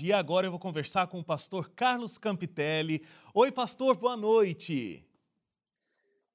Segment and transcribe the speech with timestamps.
[0.00, 3.02] E agora eu vou conversar com o pastor Carlos Campitelli.
[3.34, 5.04] Oi, pastor, boa noite.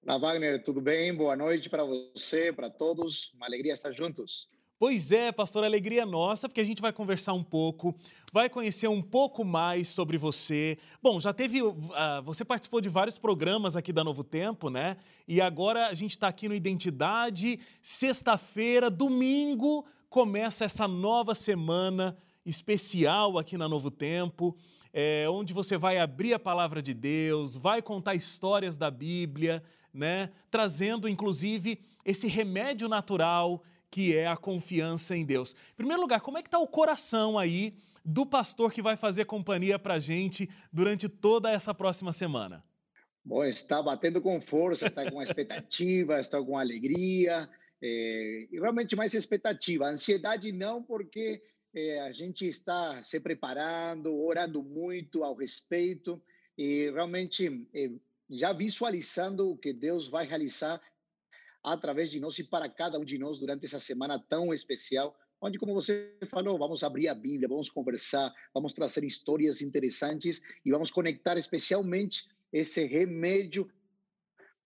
[0.06, 1.16] Olá, Wagner, tudo bem?
[1.16, 3.32] Boa noite para você, para todos.
[3.34, 4.50] Uma alegria estar juntos.
[4.78, 7.96] Pois é, pastor, alegria nossa, porque a gente vai conversar um pouco,
[8.34, 10.78] vai conhecer um pouco mais sobre você.
[11.02, 11.62] Bom, já teve.
[11.62, 11.82] Uh,
[12.22, 14.98] você participou de vários programas aqui da Novo Tempo, né?
[15.26, 17.62] E agora a gente está aqui no Identidade.
[17.82, 24.58] Sexta-feira, domingo, começa essa nova semana especial aqui na Novo Tempo,
[24.92, 29.64] é, onde você vai abrir a palavra de Deus, vai contar histórias da Bíblia,
[29.94, 30.30] né?
[30.52, 35.56] Trazendo, inclusive, esse remédio natural que é a confiança em Deus.
[35.74, 39.26] Em primeiro lugar, como é que está o coração aí do pastor que vai fazer
[39.26, 42.64] companhia para a gente durante toda essa próxima semana?
[43.24, 47.48] Bom, está batendo com força, está com expectativa, está com alegria,
[47.82, 49.86] é, e realmente mais expectativa.
[49.86, 51.42] Ansiedade não, porque
[51.74, 56.22] é, a gente está se preparando, orando muito ao respeito
[56.58, 57.92] e realmente é,
[58.30, 60.82] já visualizando o que Deus vai realizar
[61.64, 65.58] através de nós e para cada um de nós durante essa semana tão especial, onde,
[65.58, 70.92] como você falou, vamos abrir a Bíblia, vamos conversar, vamos trazer histórias interessantes e vamos
[70.92, 73.70] conectar especialmente esse remédio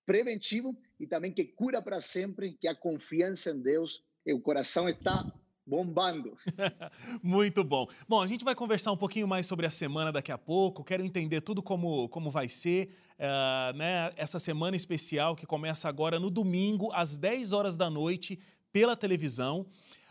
[0.06, 4.03] preventivo e também que cura para sempre, que é a confiança em Deus.
[4.26, 5.26] O coração está
[5.68, 6.38] bombando.
[7.22, 7.88] Muito bom.
[8.08, 10.84] Bom, a gente vai conversar um pouquinho mais sobre a semana daqui a pouco.
[10.84, 16.20] Quero entender tudo como, como vai ser uh, né, essa semana especial que começa agora
[16.20, 18.40] no domingo, às 10 horas da noite,
[18.72, 19.66] pela televisão.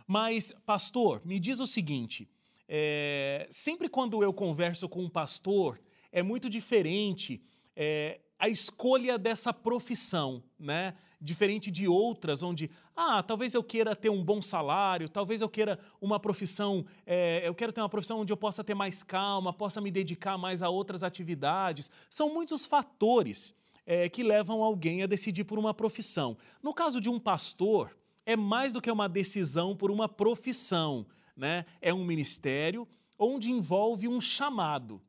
[0.07, 2.29] Mas, pastor, me diz o seguinte:
[2.69, 5.81] é, sempre quando eu converso com um pastor,
[6.13, 7.43] é muito diferente.
[7.75, 10.95] É, a escolha dessa profissão, né?
[11.21, 15.79] Diferente de outras, onde, ah, talvez eu queira ter um bom salário, talvez eu queira
[16.01, 19.81] uma profissão, é, eu quero ter uma profissão onde eu possa ter mais calma, possa
[19.81, 21.91] me dedicar mais a outras atividades.
[22.11, 23.55] São muitos fatores
[23.87, 26.37] é, que levam alguém a decidir por uma profissão.
[26.63, 31.65] No caso de um pastor, é mais do que uma decisão por uma profissão, né?
[31.81, 32.87] É um ministério
[33.19, 35.01] onde envolve um chamado.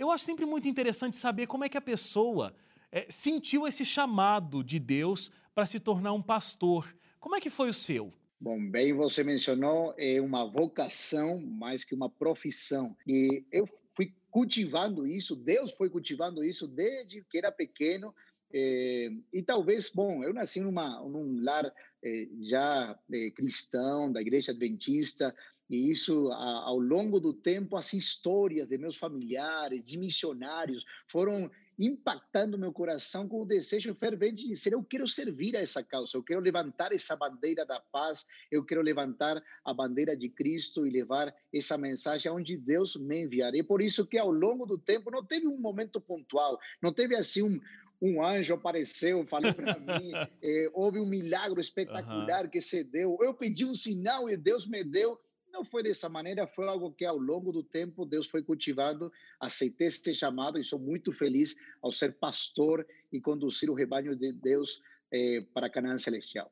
[0.00, 2.54] Eu acho sempre muito interessante saber como é que a pessoa
[2.90, 6.96] é, sentiu esse chamado de Deus para se tornar um pastor.
[7.18, 8.10] Como é que foi o seu?
[8.40, 12.96] Bom, bem você mencionou, é uma vocação mais que uma profissão.
[13.06, 18.14] E eu fui cultivando isso, Deus foi cultivando isso desde que era pequeno.
[18.50, 21.70] É, e talvez, bom, eu nasci numa, num lar
[22.02, 25.36] é, já é, cristão, da igreja adventista,
[25.70, 31.48] e isso, ao longo do tempo, as histórias de meus familiares, de missionários, foram
[31.78, 36.16] impactando meu coração com o desejo fervente de dizer: eu quero servir a essa causa,
[36.16, 40.90] eu quero levantar essa bandeira da paz, eu quero levantar a bandeira de Cristo e
[40.90, 43.54] levar essa mensagem aonde Deus me enviar.
[43.54, 47.14] E por isso que ao longo do tempo não teve um momento pontual, não teve
[47.14, 47.60] assim um,
[48.02, 50.10] um anjo apareceu, falou para mim,
[50.42, 52.50] eh, houve um milagre espetacular uhum.
[52.50, 55.18] que se deu, eu pedi um sinal e Deus me deu.
[55.52, 59.12] Não foi dessa maneira, foi algo que ao longo do tempo Deus foi cultivando.
[59.38, 64.32] Aceitei esse chamado e sou muito feliz ao ser pastor e conduzir o rebanho de
[64.32, 64.80] Deus
[65.12, 66.50] eh, para a Canaã Celestial.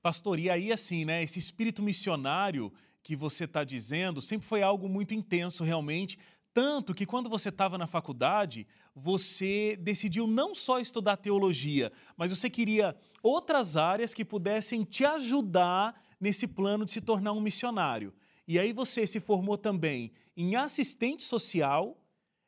[0.00, 4.88] Pastor, e aí assim, né, esse espírito missionário que você está dizendo sempre foi algo
[4.88, 6.18] muito intenso realmente,
[6.54, 12.48] tanto que quando você estava na faculdade, você decidiu não só estudar teologia, mas você
[12.48, 18.12] queria outras áreas que pudessem te ajudar nesse plano de se tornar um missionário.
[18.50, 21.96] E aí você se formou também em assistente social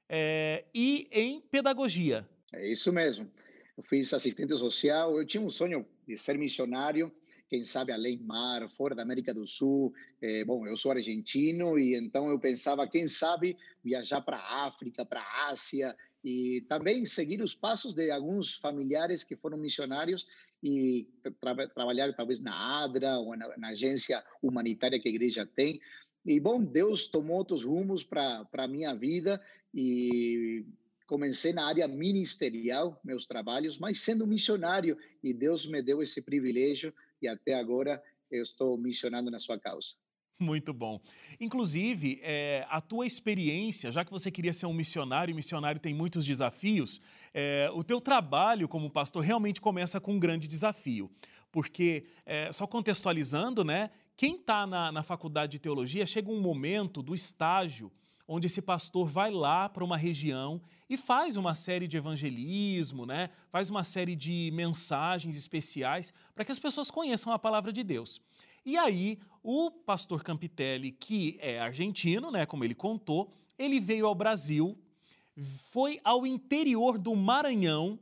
[0.08, 2.28] é, e em pedagogia.
[2.52, 3.30] É isso mesmo.
[3.76, 7.12] Eu fiz assistente social, eu tinha um sonho de ser missionário,
[7.48, 9.94] quem sabe além mar, fora da América do Sul.
[10.20, 15.06] É, bom, eu sou argentino e então eu pensava, quem sabe, viajar para a África,
[15.06, 20.26] para a Ásia e também seguir os passos de alguns familiares que foram missionários
[20.62, 21.08] e
[21.40, 25.80] tra trabalhar talvez na ADRA ou na, na, agência humanitária que a igreja tem.
[26.24, 29.42] E, bom, Deus tomou outros rumos para a minha vida
[29.74, 30.64] e
[31.06, 36.94] comecei na área ministerial, meus trabalhos, mas sendo missionário, e Deus me deu esse privilégio
[37.20, 39.94] e até agora eu estou missionando na sua causa.
[40.42, 41.00] Muito bom.
[41.40, 45.94] Inclusive, é, a tua experiência, já que você queria ser um missionário, e missionário tem
[45.94, 47.00] muitos desafios,
[47.34, 51.10] é, o teu trabalho como pastor realmente começa com um grande desafio.
[51.50, 57.02] Porque, é, só contextualizando, né, quem está na, na faculdade de teologia, chega um momento
[57.02, 57.90] do estágio
[58.26, 63.30] onde esse pastor vai lá para uma região e faz uma série de evangelismo, né?
[63.50, 68.20] faz uma série de mensagens especiais para que as pessoas conheçam a palavra de Deus.
[68.64, 74.14] E aí, o pastor Campitelli, que é argentino, né, como ele contou, ele veio ao
[74.14, 74.78] Brasil,
[75.70, 77.98] foi ao interior do Maranhão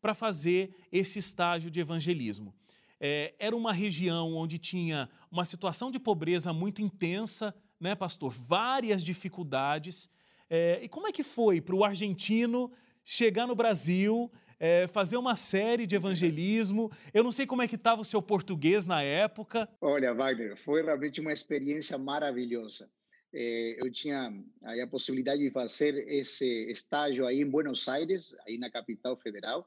[0.00, 2.54] para fazer esse estágio de evangelismo.
[3.00, 8.32] É, era uma região onde tinha uma situação de pobreza muito intensa, né, pastor?
[8.32, 10.08] Várias dificuldades.
[10.48, 12.70] É, e como é que foi para o argentino
[13.04, 16.92] chegar no Brasil, é, fazer uma série de evangelismo?
[17.12, 19.68] Eu não sei como é que estava o seu português na época.
[19.80, 22.88] Olha, Wagner, foi realmente uma experiência maravilhosa.
[23.34, 24.30] É, eu tinha
[24.62, 29.66] a possibilidade de fazer esse estágio aí em Buenos Aires, aí na capital federal,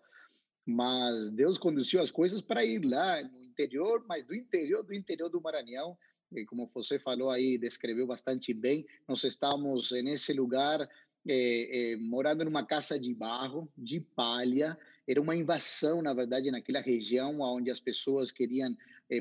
[0.65, 5.29] mas Deus conduziu as coisas para ir lá no interior, mas do interior do interior
[5.29, 5.97] do Maranhão,
[6.31, 10.87] e como você falou aí, descreveu bastante bem, nós estávamos nesse lugar
[11.27, 14.77] é, é, morando numa casa de barro, de palha,
[15.07, 18.75] era uma invasão, na verdade, naquela região onde as pessoas queriam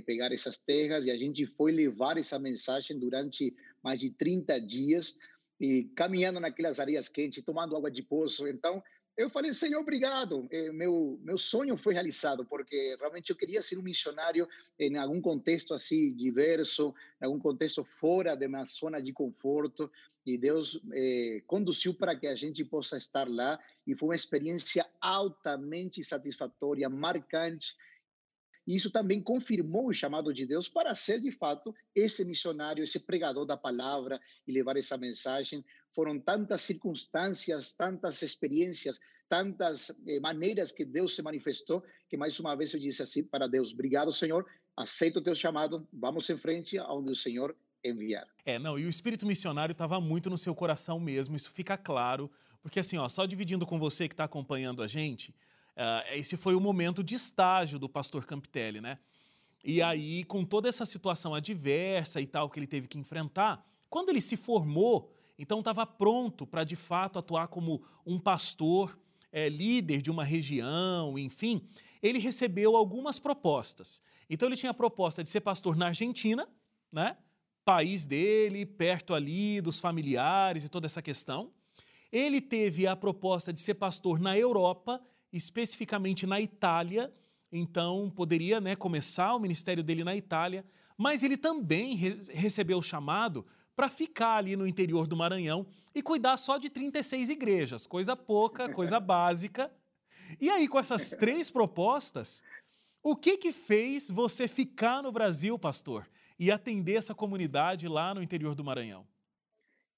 [0.06, 5.16] pegar essas terras, e a gente foi levar essa mensagem durante mais de 30 dias,
[5.60, 8.82] e caminhando naquelas areias quentes, tomando água de poço, então
[9.16, 10.48] eu falei, Senhor, obrigado.
[10.50, 15.20] Eh, meu, meu sonho foi realizado, porque realmente eu queria ser um missionário em algum
[15.20, 16.92] contexto assim diverso,
[17.22, 19.88] em algum contexto fora da minha zona de conforto.
[20.26, 23.60] E Deus eh, conduziu para que a gente possa estar lá.
[23.86, 27.76] E foi uma experiência altamente satisfatória, marcante.
[28.66, 32.98] E isso também confirmou o chamado de Deus para ser, de fato, esse missionário, esse
[32.98, 35.64] pregador da palavra e levar essa mensagem
[35.94, 42.56] foram tantas circunstâncias, tantas experiências, tantas eh, maneiras que Deus se manifestou, que mais uma
[42.56, 44.46] vez eu disse assim para Deus: Obrigado, Senhor,
[44.76, 48.26] aceito o teu chamado, vamos em frente aonde o Senhor enviar.
[48.44, 52.30] É, não, e o espírito missionário estava muito no seu coração mesmo, isso fica claro,
[52.62, 55.34] porque assim, ó, só dividindo com você que está acompanhando a gente,
[55.76, 58.98] uh, esse foi o momento de estágio do pastor Campitelli, né?
[59.62, 64.10] E aí, com toda essa situação adversa e tal que ele teve que enfrentar, quando
[64.10, 68.98] ele se formou, então estava pronto para de fato atuar como um pastor,
[69.32, 71.66] é, líder de uma região, enfim.
[72.02, 74.02] Ele recebeu algumas propostas.
[74.28, 76.48] Então ele tinha a proposta de ser pastor na Argentina,
[76.92, 77.16] né?
[77.64, 81.50] País dele, perto ali dos familiares e toda essa questão.
[82.12, 85.02] Ele teve a proposta de ser pastor na Europa,
[85.34, 87.12] especificamente na Itália,
[87.50, 90.64] então poderia né, começar o ministério dele na Itália,
[90.96, 93.44] mas ele também re recebeu o chamado
[93.74, 98.72] para ficar ali no interior do Maranhão e cuidar só de 36 igrejas, coisa pouca,
[98.72, 99.70] coisa básica.
[100.40, 102.40] E aí, com essas três propostas,
[103.02, 106.08] o que que fez você ficar no Brasil, pastor,
[106.38, 109.04] e atender essa comunidade lá no interior do Maranhão?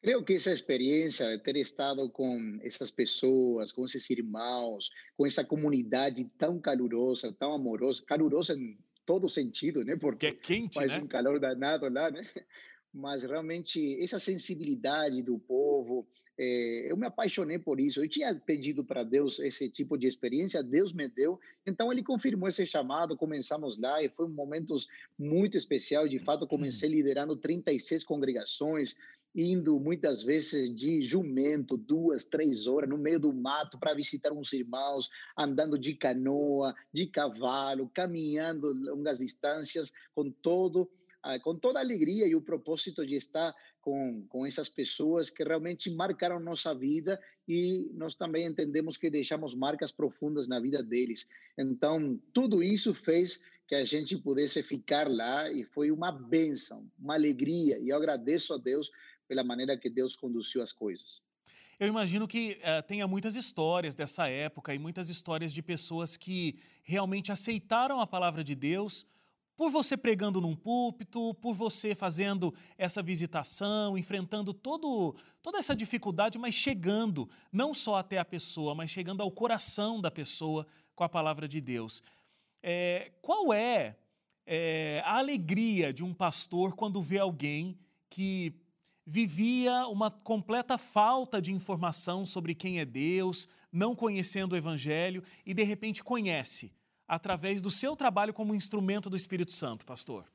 [0.02, 5.44] Creio que essa experiência de ter estado com essas pessoas, com esses irmãos, com essa
[5.44, 9.96] comunidade tão calorosa, tão amorosa, calorosa em todo sentido, né?
[9.96, 10.98] Porque é quente, faz né?
[10.98, 12.26] um calor danado lá, né?
[12.96, 16.06] mas realmente essa sensibilidade do povo,
[16.38, 18.02] é, eu me apaixonei por isso.
[18.02, 22.48] Eu tinha pedido para Deus esse tipo de experiência, Deus me deu, então ele confirmou
[22.48, 23.16] esse chamado.
[23.16, 24.74] Começamos lá e foi um momento
[25.18, 26.08] muito especial.
[26.08, 28.96] De fato, comecei liderando 36 congregações,
[29.36, 34.52] indo muitas vezes de jumento, duas, três horas no meio do mato para visitar uns
[34.52, 40.90] irmãos, andando de canoa, de cavalo, caminhando longas distâncias, com todo
[41.22, 45.42] ah, com toda a alegria e o propósito de estar com, com essas pessoas que
[45.42, 51.26] realmente marcaram nossa vida e nós também entendemos que deixamos marcas profundas na vida deles.
[51.58, 57.14] Então, tudo isso fez que a gente pudesse ficar lá e foi uma benção, uma
[57.14, 57.76] alegria.
[57.80, 58.88] E eu agradeço a Deus
[59.26, 61.20] pela maneira que Deus conduziu as coisas.
[61.78, 66.58] Eu imagino que uh, tenha muitas histórias dessa época e muitas histórias de pessoas que
[66.82, 69.06] realmente aceitaram a palavra de Deus,
[69.56, 76.38] por você pregando num púlpito, por você fazendo essa visitação, enfrentando todo, toda essa dificuldade,
[76.38, 81.08] mas chegando não só até a pessoa, mas chegando ao coração da pessoa com a
[81.08, 82.02] palavra de Deus.
[82.62, 83.96] É, qual é,
[84.46, 87.78] é a alegria de um pastor quando vê alguém
[88.08, 88.54] que
[89.06, 95.54] vivia uma completa falta de informação sobre quem é Deus, não conhecendo o Evangelho e
[95.54, 96.72] de repente conhece?
[97.06, 100.26] através do seu trabalho como instrumento do Espírito Santo, pastor?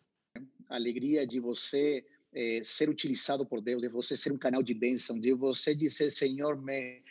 [0.69, 4.73] A alegria de você é, ser utilizado por Deus, de você ser um canal de
[4.73, 7.03] bênção, de você dizer, Senhor, me,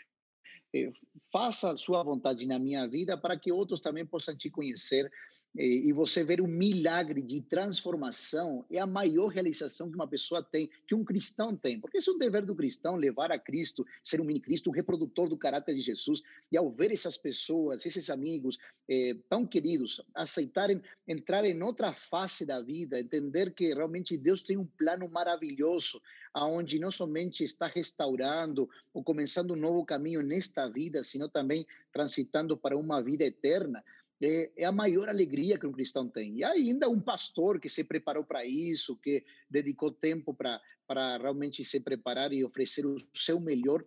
[0.74, 0.92] é,
[1.30, 5.10] faça sua vontade na minha vida para que outros também possam te conhecer.
[5.54, 10.70] E você ver um milagre de transformação é a maior realização que uma pessoa tem,
[10.86, 11.80] que um cristão tem.
[11.80, 15.28] Porque esse é um dever do cristão, levar a Cristo, ser um mini-Cristo, um reprodutor
[15.28, 16.22] do caráter de Jesus.
[16.52, 22.46] E ao ver essas pessoas, esses amigos eh, tão queridos, aceitarem entrar em outra face
[22.46, 26.00] da vida, entender que realmente Deus tem um plano maravilhoso,
[26.32, 32.56] aonde não somente está restaurando ou começando um novo caminho nesta vida, sino também transitando
[32.56, 33.82] para uma vida eterna
[34.22, 36.38] é, a maior alegria que um cristão tem.
[36.38, 41.80] E ainda um pastor que se preparou para isso, que dedicou tempo para realmente se
[41.80, 43.84] preparar e oferecer o seu melhor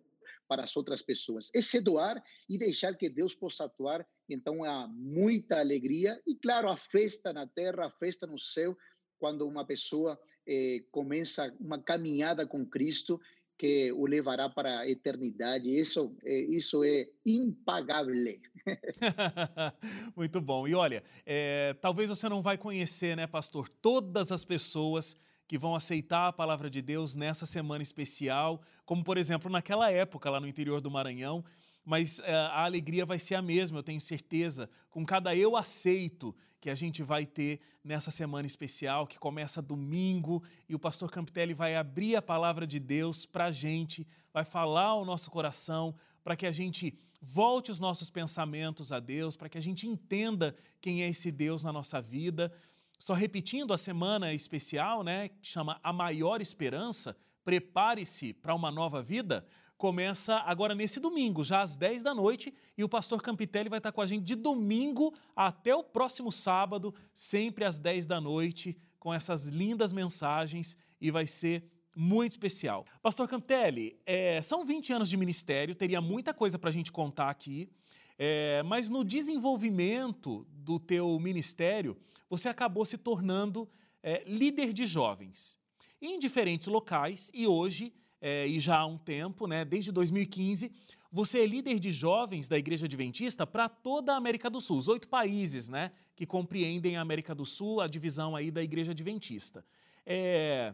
[0.47, 1.49] para as outras pessoas.
[1.53, 4.07] É se doar e deixar que Deus possa atuar.
[4.29, 8.77] Então há muita alegria e, claro, a festa na terra, a festa no céu,
[9.19, 13.19] quando uma pessoa eh, começa uma caminhada com Cristo
[13.57, 15.69] que o levará para a eternidade.
[15.69, 18.13] Isso, é, isso é impagável.
[20.15, 20.67] Muito bom.
[20.67, 25.17] E olha, é, talvez você não vai conhecer, né, pastor, todas as pessoas
[25.47, 30.29] que vão aceitar a palavra de Deus nessa semana especial, como por exemplo naquela época
[30.29, 31.43] lá no interior do Maranhão,
[31.85, 36.35] mas é, a alegria vai ser a mesma, eu tenho certeza, com cada eu aceito
[36.61, 41.53] que a gente vai ter nessa semana especial, que começa domingo, e o pastor Campitelli
[41.53, 46.37] vai abrir a palavra de Deus para a gente, vai falar ao nosso coração, para
[46.37, 51.03] que a gente volte os nossos pensamentos a Deus, para que a gente entenda quem
[51.03, 52.53] é esse Deus na nossa vida.
[52.97, 59.01] Só repetindo a semana especial, né, que chama A Maior Esperança, prepare-se para uma nova
[59.01, 59.45] vida
[59.77, 63.91] começa agora nesse domingo, já às 10 da noite, e o pastor Campitelli vai estar
[63.91, 69.13] com a gente de domingo até o próximo sábado, sempre às 10 da noite, com
[69.13, 72.85] essas lindas mensagens e vai ser muito especial.
[73.01, 77.29] Pastor Campitelli, é, são 20 anos de ministério, teria muita coisa para a gente contar
[77.29, 77.69] aqui,
[78.17, 81.97] é, mas no desenvolvimento do teu ministério,
[82.29, 83.69] você acabou se tornando
[84.01, 85.59] é, líder de jovens
[86.01, 87.93] em diferentes locais e hoje
[88.25, 90.71] é, e já há um tempo, né, desde 2015,
[91.11, 94.87] você é líder de jovens da Igreja Adventista para toda a América do Sul, os
[94.87, 99.65] oito países né, que compreendem a América do Sul, a divisão aí da Igreja Adventista.
[100.05, 100.73] É,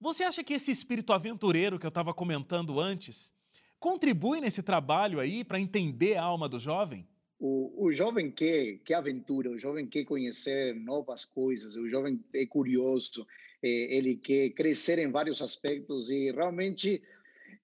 [0.00, 3.30] você acha que esse espírito aventureiro que eu estava comentando antes
[3.78, 7.06] contribui nesse trabalho aí para entender a alma do jovem?
[7.38, 12.46] O, o jovem quer, quer aventura, o jovem quer conhecer novas coisas, o jovem é
[12.46, 13.26] curioso,
[13.62, 16.10] ele quer crescer em vários aspectos.
[16.10, 17.02] E realmente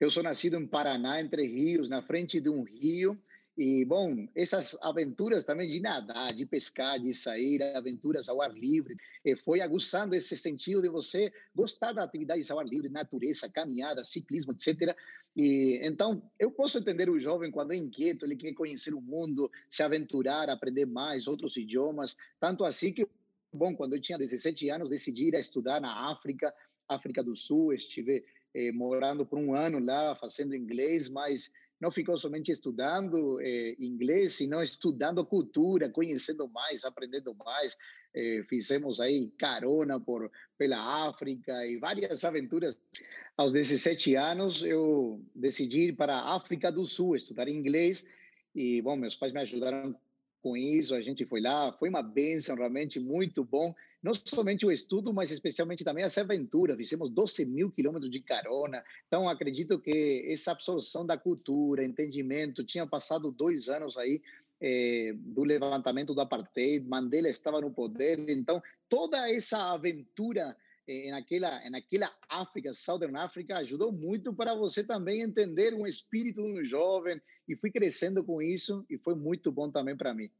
[0.00, 3.18] eu sou nascido em Paraná, entre rios, na frente de um rio,
[3.56, 8.96] e, bom, essas aventuras também de nadar, de pescar, de sair, aventuras ao ar livre,
[9.24, 14.02] eh, foi aguçando esse sentido de você gostar da atividade ao ar livre, natureza, caminhada,
[14.02, 14.96] ciclismo, etc.
[15.36, 19.50] E, então, eu posso entender o jovem quando é inquieto, ele quer conhecer o mundo,
[19.68, 23.06] se aventurar, aprender mais, outros idiomas, tanto assim que
[23.52, 26.52] Bom, quando eu tinha 17 anos, decidi ir a estudar na África,
[26.88, 32.16] África do Sul, estive eh, morando por um ano lá, fazendo inglês, mas não ficou
[32.18, 37.76] somente estudando eh, inglês, sino estudando cultura, conhecendo mais, aprendendo mais.
[38.14, 42.74] Eh, fizemos aí carona por pela África e várias aventuras.
[43.36, 48.02] Aos 17 anos, eu decidi ir para a África do Sul, estudar inglês.
[48.54, 49.94] E, bom, meus pais me ajudaram
[50.42, 53.72] com isso, a gente foi lá, foi uma benção realmente muito bom,
[54.02, 58.82] não somente o estudo, mas especialmente também essa aventura, fizemos 12 mil quilômetros de carona,
[59.06, 64.20] então acredito que essa absorção da cultura, entendimento, tinha passado dois anos aí
[64.60, 70.56] eh, do levantamento do apartheid, Mandela estava no poder, então toda essa aventura
[71.10, 76.64] naquela, naquela África, Southern África, ajudou muito para você também entender um espírito de um
[76.64, 80.30] jovem e fui crescendo com isso e foi muito bom também para mim.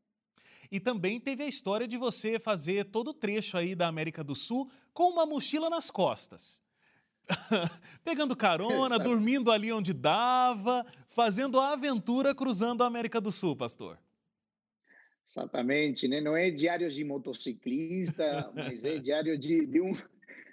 [0.70, 4.34] E também teve a história de você fazer todo o trecho aí da América do
[4.34, 6.62] Sul com uma mochila nas costas.
[8.02, 9.10] Pegando carona, Exato.
[9.10, 13.98] dormindo ali onde dava, fazendo a aventura cruzando a América do Sul, pastor.
[15.26, 16.20] Exatamente, né?
[16.20, 19.94] Não é diário de motociclista, mas é diário de, de um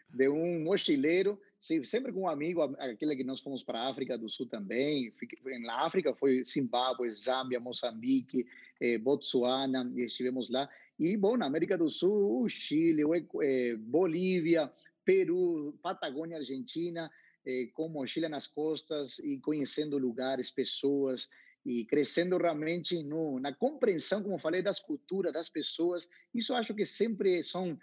[0.10, 4.30] de um mochileiro, sempre com um amigo, aquele que nós fomos para a África do
[4.30, 5.14] Sul também.
[5.62, 8.46] Na África foi Zimbábue, Zâmbia, Moçambique,
[8.80, 10.70] eh, Botsuana, estivemos lá.
[11.00, 14.72] E, bom, na América do Sul, o Chile, o, eh, Bolívia,
[15.06, 17.12] Peru, Patagônia, Argentina,
[17.46, 21.30] eh, com mochila nas costas e conhecendo lugares, pessoas
[21.66, 26.08] e crescendo realmente no, na compreensão, como falei, das culturas, das pessoas.
[26.34, 27.78] Isso acho que sempre são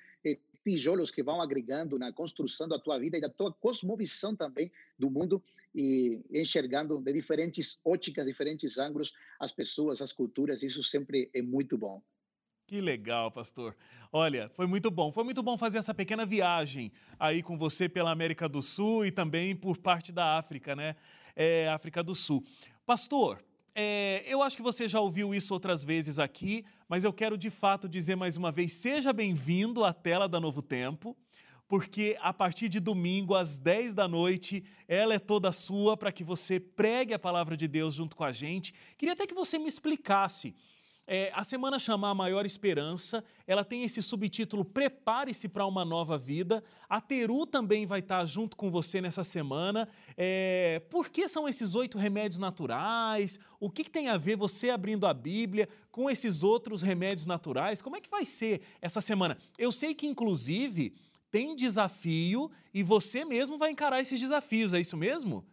[0.66, 5.08] tijolos que vão agregando na construção da tua vida e da tua cosmovisão também do
[5.08, 5.40] mundo
[5.72, 10.64] e enxergando de diferentes óticas, diferentes ângulos as pessoas, as culturas.
[10.64, 12.02] Isso sempre é muito bom.
[12.66, 13.76] Que legal, pastor.
[14.12, 15.12] Olha, foi muito bom.
[15.12, 19.12] Foi muito bom fazer essa pequena viagem aí com você pela América do Sul e
[19.12, 20.96] também por parte da África, né?
[21.36, 22.42] É, África do Sul.
[22.84, 23.40] Pastor,
[23.72, 27.50] é, eu acho que você já ouviu isso outras vezes aqui, mas eu quero de
[27.50, 31.16] fato dizer mais uma vez: seja bem-vindo à tela da Novo Tempo,
[31.68, 36.22] porque a partir de domingo, às 10 da noite, ela é toda sua para que
[36.22, 38.72] você pregue a palavra de Deus junto com a gente.
[38.96, 40.54] Queria até que você me explicasse
[41.06, 46.18] é, a semana chama A Maior Esperança, ela tem esse subtítulo Prepare-se para uma Nova
[46.18, 46.64] Vida.
[46.88, 49.88] A Teru também vai estar junto com você nessa semana.
[50.16, 53.38] É, por que são esses oito remédios naturais?
[53.60, 57.80] O que, que tem a ver você abrindo a Bíblia com esses outros remédios naturais?
[57.80, 59.38] Como é que vai ser essa semana?
[59.56, 60.92] Eu sei que, inclusive,
[61.30, 65.44] tem desafio e você mesmo vai encarar esses desafios, é isso mesmo?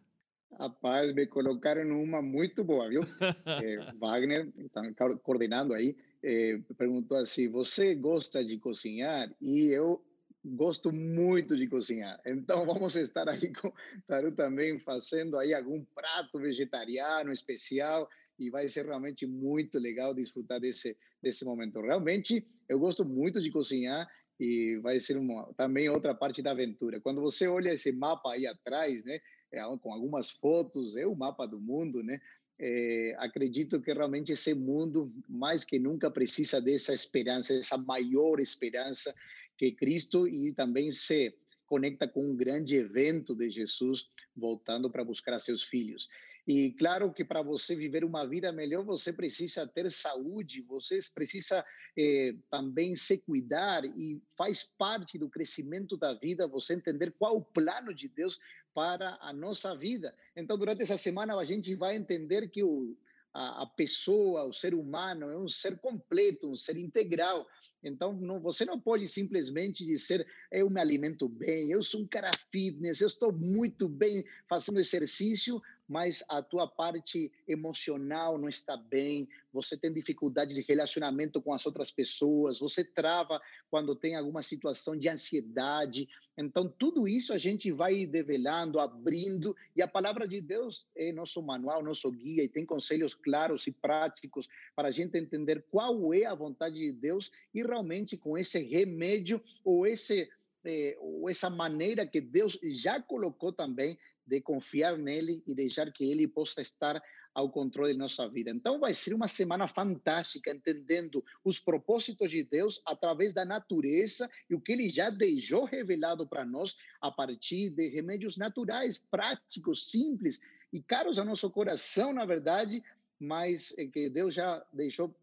[0.59, 3.01] Rapaz, me colocaram numa muito boa, viu?
[3.45, 4.81] É, Wagner, está
[5.17, 9.33] coordenando aí, é, perguntou assim: você gosta de cozinhar?
[9.41, 10.03] E eu
[10.43, 12.19] gosto muito de cozinhar.
[12.25, 13.71] Então vamos estar aí com
[14.07, 20.59] Taru também fazendo aí algum prato vegetariano especial e vai ser realmente muito legal desfrutar
[20.59, 21.79] desse desse momento.
[21.79, 26.99] Realmente eu gosto muito de cozinhar e vai ser uma, também outra parte da aventura.
[26.99, 29.19] Quando você olha esse mapa aí atrás, né?
[29.53, 32.19] É, com algumas fotos, é o mapa do mundo, né?
[32.59, 39.13] É, acredito que realmente esse mundo, mais que nunca, precisa dessa esperança, dessa maior esperança
[39.57, 45.39] que Cristo e também se conecta com um grande evento de Jesus voltando para buscar
[45.39, 46.09] seus filhos.
[46.45, 51.65] E claro que para você viver uma vida melhor, você precisa ter saúde, você precisa
[51.97, 57.45] eh, também se cuidar e faz parte do crescimento da vida você entender qual o
[57.45, 58.37] plano de Deus
[58.73, 60.13] para a nossa vida.
[60.35, 62.97] Então, durante essa semana, a gente vai entender que o,
[63.33, 67.47] a, a, pessoa, o ser humano, é um ser completo, um ser integral.
[67.83, 72.31] Então, não, você não pode simplesmente dizer, eu me alimento bem, eu sou um cara
[72.51, 75.61] fitness, eu estou muito bem fazendo exercício,
[75.93, 81.67] mas a tua parte emocional não está bem, você tem dificuldades de relacionamento com as
[81.67, 86.09] outras pessoas, você trava quando tem alguma situação de ansiedade.
[86.35, 91.39] Então, tudo isso a gente vai develando, abrindo, e a palavra de Deus é nosso
[91.43, 96.25] manual, nosso guia, e tem conselhos claros e práticos para a gente entender qual é
[96.25, 100.27] a vontade de Deus e realmente com esse remédio ou esse
[100.65, 106.03] eh, ou essa maneira que Deus já colocou também de confiar nele e deixar que
[106.03, 107.01] ele possa estar
[107.33, 108.51] ao controle de nossa vida.
[108.51, 114.53] Então, vai ser uma semana fantástica, entendendo os propósitos de Deus através da natureza e
[114.53, 120.39] o que ele já deixou revelado para nós a partir de remédios naturais, práticos, simples
[120.71, 122.83] e caros ao nosso coração, na verdade,
[123.19, 125.15] mas eh, que Deus já deixou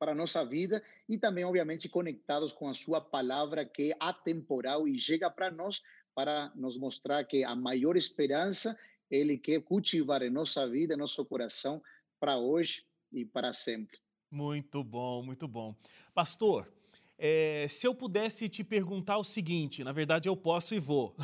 [0.00, 4.88] para a nossa vida e também, obviamente, conectados com a sua palavra que é atemporal
[4.88, 5.82] e chega para nós
[6.14, 8.76] para nos mostrar que a maior esperança
[9.10, 11.82] ele quer cultivar em nossa vida, em nosso coração,
[12.18, 12.82] para hoje
[13.12, 13.98] e para sempre.
[14.30, 15.74] Muito bom, muito bom.
[16.14, 16.72] Pastor,
[17.18, 21.14] é, se eu pudesse te perguntar o seguinte, na verdade eu posso e vou.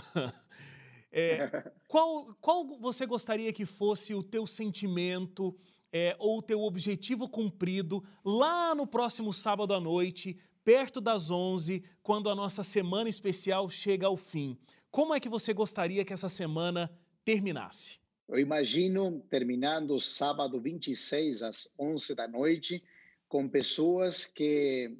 [1.10, 1.48] é,
[1.88, 5.56] qual, qual você gostaria que fosse o teu sentimento
[5.92, 11.85] é, ou o teu objetivo cumprido lá no próximo sábado à noite, perto das 11,
[12.03, 14.59] quando a nossa semana especial chega ao fim?
[14.90, 16.90] Como é que você gostaria que essa semana
[17.25, 17.99] terminasse?
[18.29, 22.83] Eu imagino terminando sábado 26 às 11 da noite
[23.29, 24.96] com pessoas que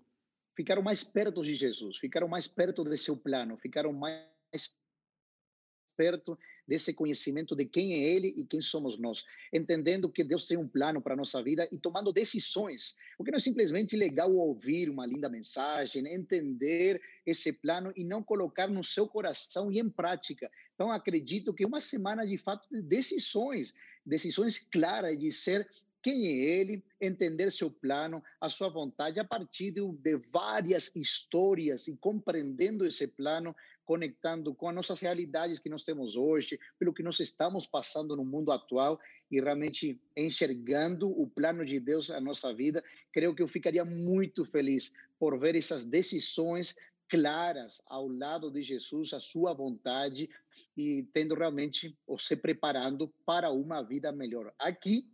[0.55, 4.25] ficaram mais perto de Jesus, ficaram mais perto de seu plano, ficaram mais
[5.96, 10.57] perto desse conhecimento de quem é Ele e quem somos nós, entendendo que Deus tem
[10.57, 14.88] um plano para a nossa vida e tomando decisões, porque não é simplesmente legal ouvir
[14.88, 20.50] uma linda mensagem, entender esse plano e não colocar no seu coração e em prática.
[20.74, 23.74] Então, acredito que uma semana de fato de decisões,
[24.05, 25.68] decisões claras de ser
[26.07, 31.96] quem é ele, entender seu plano, a sua vontade, a partir de várias histórias e
[31.96, 37.20] compreendendo esse plano, conectando com as nossas realidades que nós temos hoje, pelo que nós
[37.20, 42.85] estamos passando no mundo atual e realmente enxergando o plano de Deus na nossa vida,
[43.12, 46.75] creio que eu ficaria muito feliz por ver essas decisões
[47.09, 50.29] claras ao lado de Jesus, a sua vontade
[50.77, 55.09] e tendo realmente ou se preparando para uma vida melhor aqui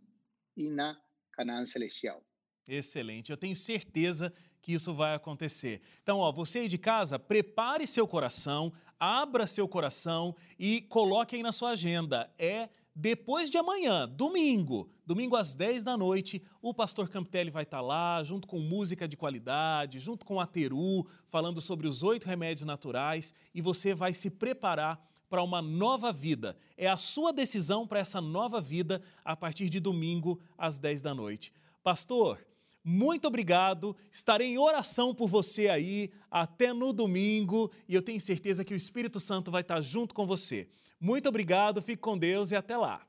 [0.57, 0.99] e na
[1.31, 2.25] Canaã celestial.
[2.67, 3.31] Excelente.
[3.31, 5.81] Eu tenho certeza que isso vai acontecer.
[6.01, 11.43] Então, ó, você aí de casa, prepare seu coração, abra seu coração e coloque aí
[11.43, 12.33] na sua agenda.
[12.39, 17.81] É depois de amanhã, domingo, domingo às 10 da noite, o pastor Campitelli vai estar
[17.81, 22.65] lá, junto com música de qualidade, junto com a Teru, falando sobre os oito remédios
[22.65, 26.55] naturais e você vai se preparar para uma nova vida.
[26.77, 31.13] É a sua decisão para essa nova vida a partir de domingo às 10 da
[31.13, 31.51] noite.
[31.83, 32.39] Pastor,
[32.83, 33.95] muito obrigado.
[34.11, 38.77] Estarei em oração por você aí até no domingo e eu tenho certeza que o
[38.77, 40.67] Espírito Santo vai estar junto com você.
[40.99, 43.07] Muito obrigado, fique com Deus e até lá.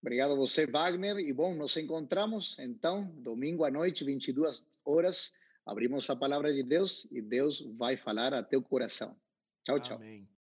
[0.00, 1.18] Obrigado a você, Wagner.
[1.18, 5.34] E bom, nos encontramos então domingo à noite, 22 horas.
[5.66, 9.16] Abrimos a palavra de Deus e Deus vai falar a teu coração.
[9.64, 9.96] Tchau, tchau.
[9.96, 10.26] Amém.